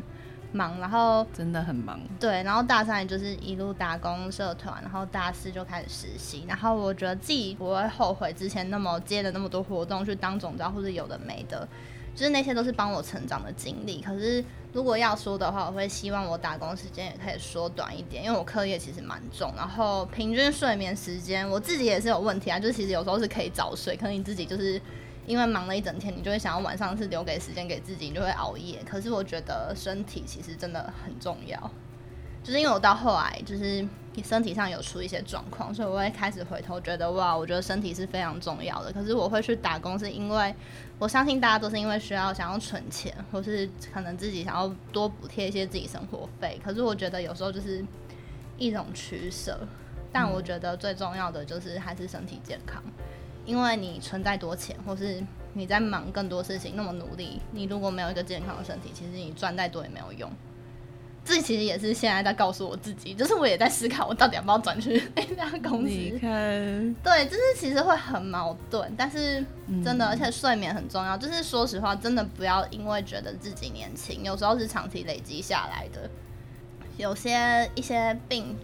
[0.56, 2.00] 忙，然后真的很忙。
[2.20, 6.46] 对，然后大三就是一路打工社团，然后大四就开始实习。
[6.48, 11.68] 然后我觉得自己不会后悔之前那么接了那么多活动去当总招，或者有的没的，
[12.16, 14.02] 就是那些都是帮我成长的经历。
[14.02, 24.82] 可是如果要说的话，我会希望我打工时间也可以缩短一点，因为我课业其实蛮重，然后平均睡眠时间我自己也是有问题啊，就是其实有时候是可以早睡，可能你自己就是。
[25.26, 28.80] 因为忙了一整天，你就会想要晚上是留给时间给自己，你就会熬夜。
[28.86, 31.60] 可是我觉得身体其实真的很重要，
[32.44, 33.86] 就是因为我到后来就是
[34.24, 38.92] 身体上有出一些状况，所以我会开始回头觉得哇，我觉得身体是非常重要的。
[38.94, 40.56] 可是我会去打工，是因为
[41.00, 46.60] 我相信大家都是因为需要想要存钱，或是可能自己想要多补贴一些自己生活费。
[46.64, 47.84] 可是我觉得有时候就是
[48.58, 49.68] 一种取舍，
[50.14, 52.82] 但我觉得最重要的就是还是身体健康。
[53.46, 60.30] 因为你存在多钱，或是你在忙更多事情，那么努力，你如果没有一个健康的身体，其实你赚再多也没有用。
[61.24, 65.90] 这其实也是现在在告诉我自己，就是我也在思考，我到底要不要转去 那家公司。
[65.90, 66.30] 你看，
[67.04, 69.44] 对，就是其实会很矛盾，但是
[69.84, 71.18] 真的，而且睡眠很重要。
[71.18, 76.08] 就是说实话，真的不要因为觉得自己年轻，有时候是长期累积下来的。
[76.98, 78.56] 有些一些病，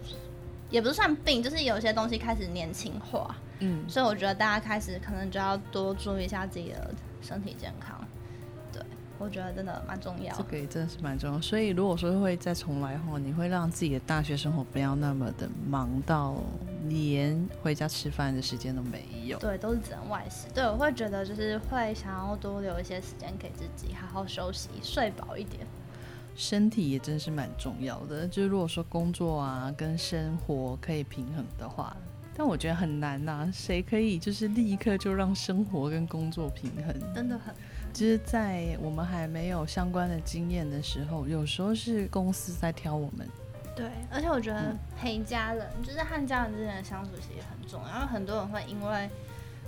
[0.70, 3.36] 也不是算病，就是有些东西开始年轻化。
[3.62, 7.96] 嗯，所以我觉得大家开始可能就要多注意一下自己的身体健康。
[8.72, 8.82] 对，
[9.18, 10.34] 我觉得真的蛮重要。
[10.36, 11.40] 这个也真的是蛮重要。
[11.40, 16.36] 所以如果说会再重来后，你会让自己的大学生活不要那么的忙到
[16.88, 19.38] 连回家吃饭的时间都没有。
[19.38, 20.48] 对，都是只能外食。
[20.52, 25.64] 对，我会觉得就是会想要多留一些时间给自己，好好休息，睡饱一点。
[26.34, 28.26] 身体也真是蛮重要的。
[28.26, 31.96] 就是如果说工作啊跟生活可以平衡的话。
[32.34, 37.14] 但我觉得很难呐、谁可以就是立刻就让生活跟工作平衡？
[37.14, 37.54] 真的很
[37.92, 43.28] 就是在我们还没有相关的经验的时候，有时候是公司在挑我们。
[43.76, 49.10] 对，而且我觉得嗯陪家人，就是和家人之间的相处其实也很重要，因为很多人会因为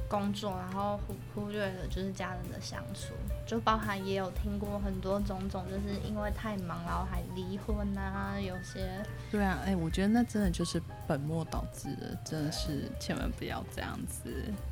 [0.09, 3.15] 工作，然后忽忽略了就是家人的相处，
[3.47, 14.31] 就包含也有听过很多种种，就是因为太忙，然后还离婚啊，有些对啊，哎、我觉得那真的就是本末倒置了，真的是千万不要这样子。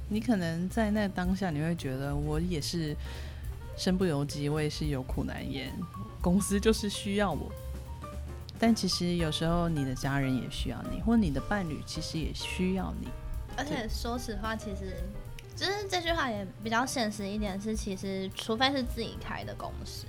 [0.08, 2.94] 你可能在那当下，你会觉得我也是
[3.76, 5.72] 身不由己，我也是有苦难言，
[6.20, 7.50] 公司就是需要我。
[8.58, 13.08] 但其实有时候你的家人也需要你，或你的伴侣其实也需要你。
[13.56, 14.94] 而且说实话，其实
[15.54, 20.06] 就是这句话也比较现实一点，是其实除非是自己开的公司，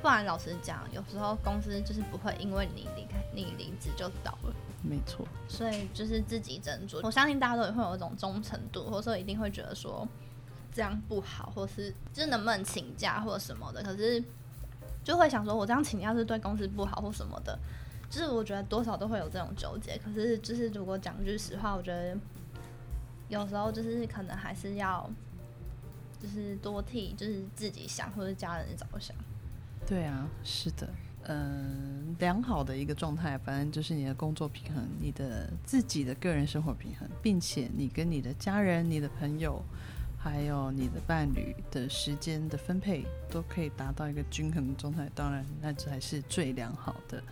[0.00, 4.54] 不然老实讲，有时候公司就是不会因为你离开你离职就倒了。
[4.82, 7.00] 没错，所以就是自己斟酌。
[7.02, 10.08] 我相信大家都也会有一种忠诚度，或者说一定会觉得说
[10.72, 13.82] 这样不好，或是就是能不能请假或者什么的。
[13.82, 14.22] 可是
[15.04, 17.58] 就会想说，我这样请假是对公司不好或什么的。
[18.08, 20.00] 就是我觉得多少都会有这种纠结。
[20.02, 22.16] 可是就是如果讲句实话，我觉得
[23.30, 25.10] 有时候就是可能还是要
[26.20, 29.16] 就是多替就是自己想或者家人着想。
[29.86, 30.88] 对啊，是的，
[31.22, 39.62] 嗯、良好的一个状态，反正就是你的工作平衡，你的自己的个人生活平衡，并且你跟你的家人、你的朋友，
[40.18, 45.08] 还有你的伴侣的时间的分配，都可以达到一个均衡的状态。
[45.14, 47.22] 当然，那才是最良好的。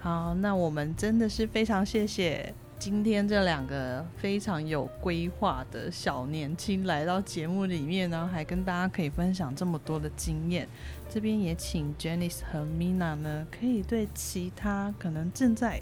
[0.00, 10.68] 好，那我们真的是非常谢谢今天这两个非常有规划的小年轻来到节目里面呢，还跟大家可以分享这么多的经验。
[11.08, 15.80] 这边也请 Janice 和 Mina 呢，可以对其他可能正在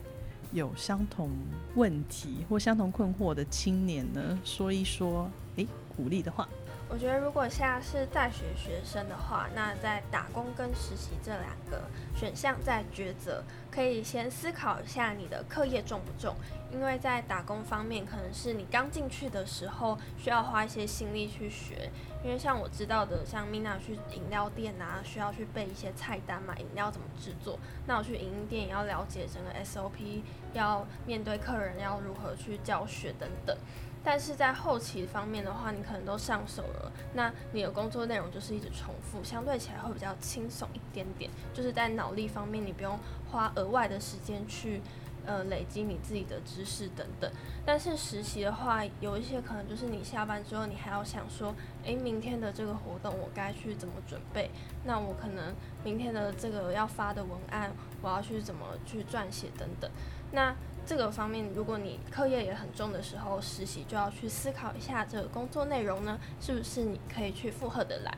[0.53, 1.31] 有相同
[1.75, 5.67] 问题或相同困惑的青年呢，说一说诶
[5.97, 6.49] 鼓励的话。
[6.91, 11.83] 我觉得如果现在是在学学生的话，那在打工跟实习这两个
[12.15, 16.37] 选项在抉择，可以先思考一下你的课业重不重，
[16.71, 21.91] 因为在打工方面，可能是你刚进去的时候需要花一些心力去学，
[22.23, 30.23] 因为像我知道的，像 Mina 去饮料店啊，需要去背一些菜单嘛，饮料怎么制作，那我去影音店也要了解整个 SOP，
[30.53, 33.57] 要面对客人要如何去教学等等。
[34.05, 41.31] 但是在后期方面的话，你可能都上手了，那你的工作内容就是一直重复，相对起来会比较轻松一点点。
[41.55, 42.99] 就是在脑力方面，你不用
[43.31, 44.83] 花额外的时间去
[45.25, 47.31] 呃累积你自己的知识等等。
[47.65, 54.51] 但是实习的话，有一些可能就是你下班之后，你还要想说，诶，明天的这个活动我该去怎么准备？
[54.85, 59.91] 那我可能明天的这个要发的文案，我要去怎么去撰写等等。
[60.31, 60.55] 那
[60.87, 68.13] 这个方面，如果你课业也很重的时候，实习就要去思考一下这个工作内容呢，是不是你可以去负荷的来。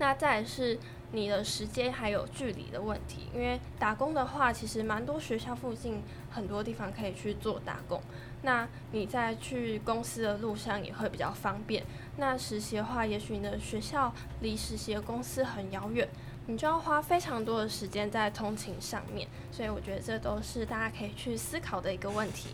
[0.00, 0.78] 那再是
[1.10, 8.00] 你的时间还有距离的问题，因为打工的话，其实蛮多学校附近很多地方可以去做打工。
[8.42, 11.84] 那你在去公司的路上也会比较方便。
[12.16, 16.08] 那实习的话，也许你的学校离实习的公司很遥远，
[16.48, 19.28] 你就要花非常多的时间在通勤上面。
[19.52, 22.48] 所以我觉得这都是大家可以去思考的一个问题。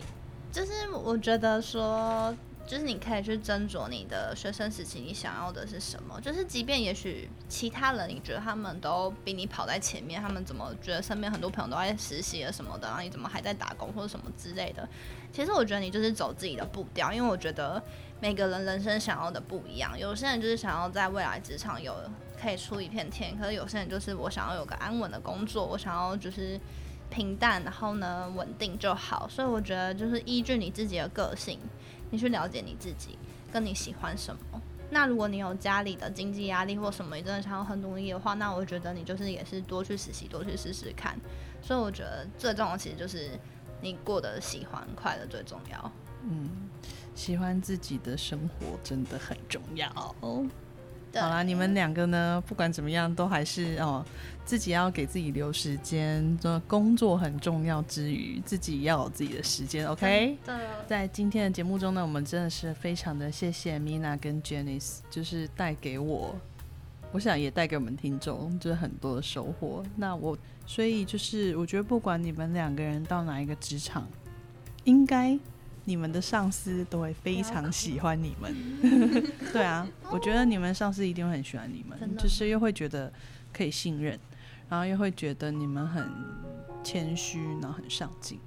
[0.51, 2.35] 就是我觉得说，
[2.67, 6.19] 就是你可以去斟酌你的学生时期你想要的是什么。
[6.19, 14.87] 就是即便也许其他人你觉得他们都比你跑在前面，他们怎么觉得身边很多朋友都在实习了什么的，然后你怎么还在打工或者什么之类的。
[15.31, 17.81] 其实我觉得你就是走自己的步调，因为我觉得
[18.19, 19.97] 每个人人生想要的不一样。
[19.97, 21.93] 有些人就是想要在未来职场有
[22.41, 26.59] 可以出一片天，可是有些人就是我想要有个安稳的工作，我想要就是。
[27.07, 29.27] 平淡，然后呢稳定就好。
[29.29, 31.59] 所以我觉得就是依据你自己的个性，
[32.09, 33.15] 你去了解你自己，
[33.53, 34.61] 跟你喜欢什么。
[34.89, 41.15] 那如果你有家里的经济压力或什么，你真的想要很努力的话，那我觉得你就是也是多去实习，多去试试看。
[41.61, 43.29] 所以我觉得最重要其实就是
[43.81, 45.91] 你过得喜欢、快乐最重要。
[46.23, 46.49] 嗯，
[47.13, 50.15] 喜欢自己的生活真的很重要。
[51.15, 54.05] 对好啦，你们两个呢，不管怎么样，都还是哦，
[54.43, 56.37] 自己要给自己留时间。
[56.41, 59.87] 这工作很重要之余，自己要有自己的时间。
[59.87, 60.53] OK，对，
[60.85, 66.35] 在今天的节目中呢，我们真的是非常的谢谢 Mina 跟 Janice，就是带给我，
[67.13, 69.81] 我想也带给我们听众就是很多的收获。
[69.95, 70.37] 那我
[70.67, 74.05] 所以就是我觉得不管你们两个人到哪一个职场，
[74.83, 75.39] 应该
[75.85, 78.53] 你们的上司都会非常喜欢你们。
[79.53, 83.11] 对啊，我觉得你们上司一定会很喜欢你们就是又会觉得
[83.53, 84.19] 可以信任，
[84.67, 86.09] 然后又会觉得你们很
[86.83, 88.39] 谦虚，然后很上进。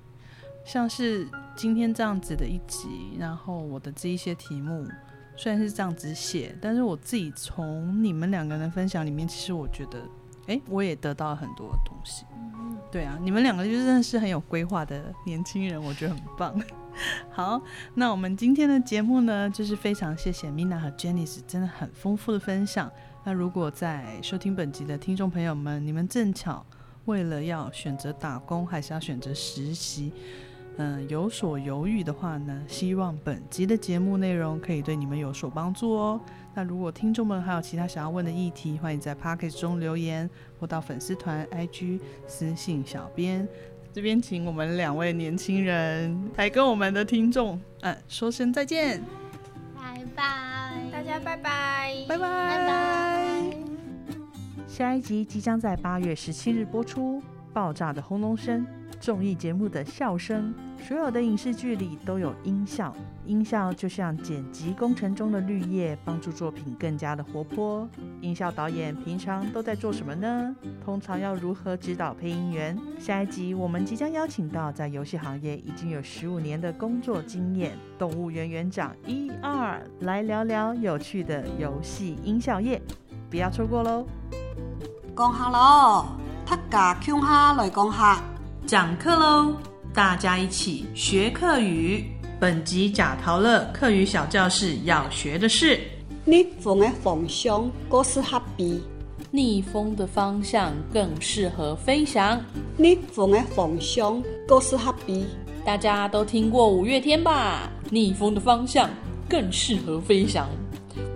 [0.65, 1.27] 像是
[1.57, 4.87] 今天这样子的一集，然后我的这一些题目
[5.35, 10.03] 虽然是这样子写，但是我自己从你们两个人分享里面，其实我觉得，
[10.49, 12.25] 哎，我也得到了很多东西。
[12.91, 16.61] 对啊，你们两个就真的是很有规划的年轻人，我觉得很棒。
[17.31, 17.61] 好，
[17.95, 22.91] 那我们今天的节目呢，就是非常谢谢 Mina 和 Janice，真的很丰富的分享。
[23.25, 26.65] 那如果在收听本集的听众朋友们，你们正巧
[27.05, 30.13] 为了要选择打工，还是要选择实习，
[30.79, 36.21] 嗯，有所犹豫的话呢，希望本集的节目内容可以对你们有所帮助哦。
[36.59, 40.29] 那如果听众们还有其他想要问的议题，欢迎在 p o c k e t 中留言，
[40.59, 43.47] 或到粉丝团 IG 私信小编。
[43.93, 49.01] 这边请我们两位年轻人来跟我们的听众，嗯，说声再见，
[49.77, 53.57] 拜拜，大家拜拜，拜拜，拜拜。
[54.67, 57.21] 下一集即将在八月十七日播出，
[57.53, 58.67] 《爆炸的轰隆声》
[58.99, 60.53] 综艺节目的笑声。
[60.83, 62.93] 所有的影视剧里都有音效，
[63.29, 67.87] 音效就像剪辑工程中的绿叶，帮助作品更加的活泼。
[68.23, 70.57] 音效导演平常都在做什么呢？
[70.83, 72.75] 通常要如何指导配音员？
[72.99, 82.81] 下一集我们即将邀请到在游戏行业已经有十五年的工作经验，动物园园长一二来聊聊有趣的游戏音效业，
[83.29, 84.07] 不要错过喽！
[85.15, 86.07] 讲下咯，
[86.47, 88.23] 他家乡下来讲下，
[88.67, 89.55] 讲课喽！
[89.93, 92.18] 大家一起学课语。
[92.41, 95.81] 本集贾陶乐课语小教室要学的是
[96.25, 98.81] 逆风的方向更适合飞，
[99.33, 102.41] 逆风的方向更适合飞翔。
[102.77, 105.25] 逆风的方向更适合飞。
[105.65, 107.69] 大家都听过五月天吧？
[107.91, 108.89] 逆风的方向
[109.29, 110.49] 更适合飞翔。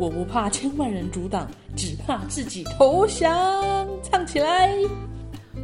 [0.00, 1.46] 我不怕千万人阻挡，
[1.76, 3.86] 只怕自己投降。
[4.02, 4.74] 唱起来！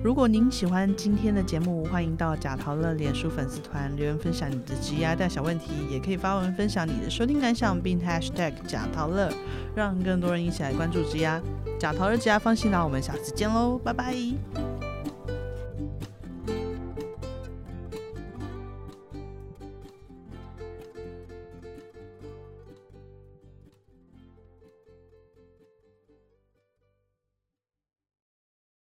[0.09, 9.30] 如果您喜欢今天的节目，欢迎到贾陶乐脸书粉丝团留言分享你的积压大小问题，也可以发文分享你的收听感想，并 #hashtag 贾陶乐，
[9.74, 11.38] 让更多人一起来关注积压。
[11.78, 14.78] 贾陶乐积压放心啦，我们下次见喽，拜拜。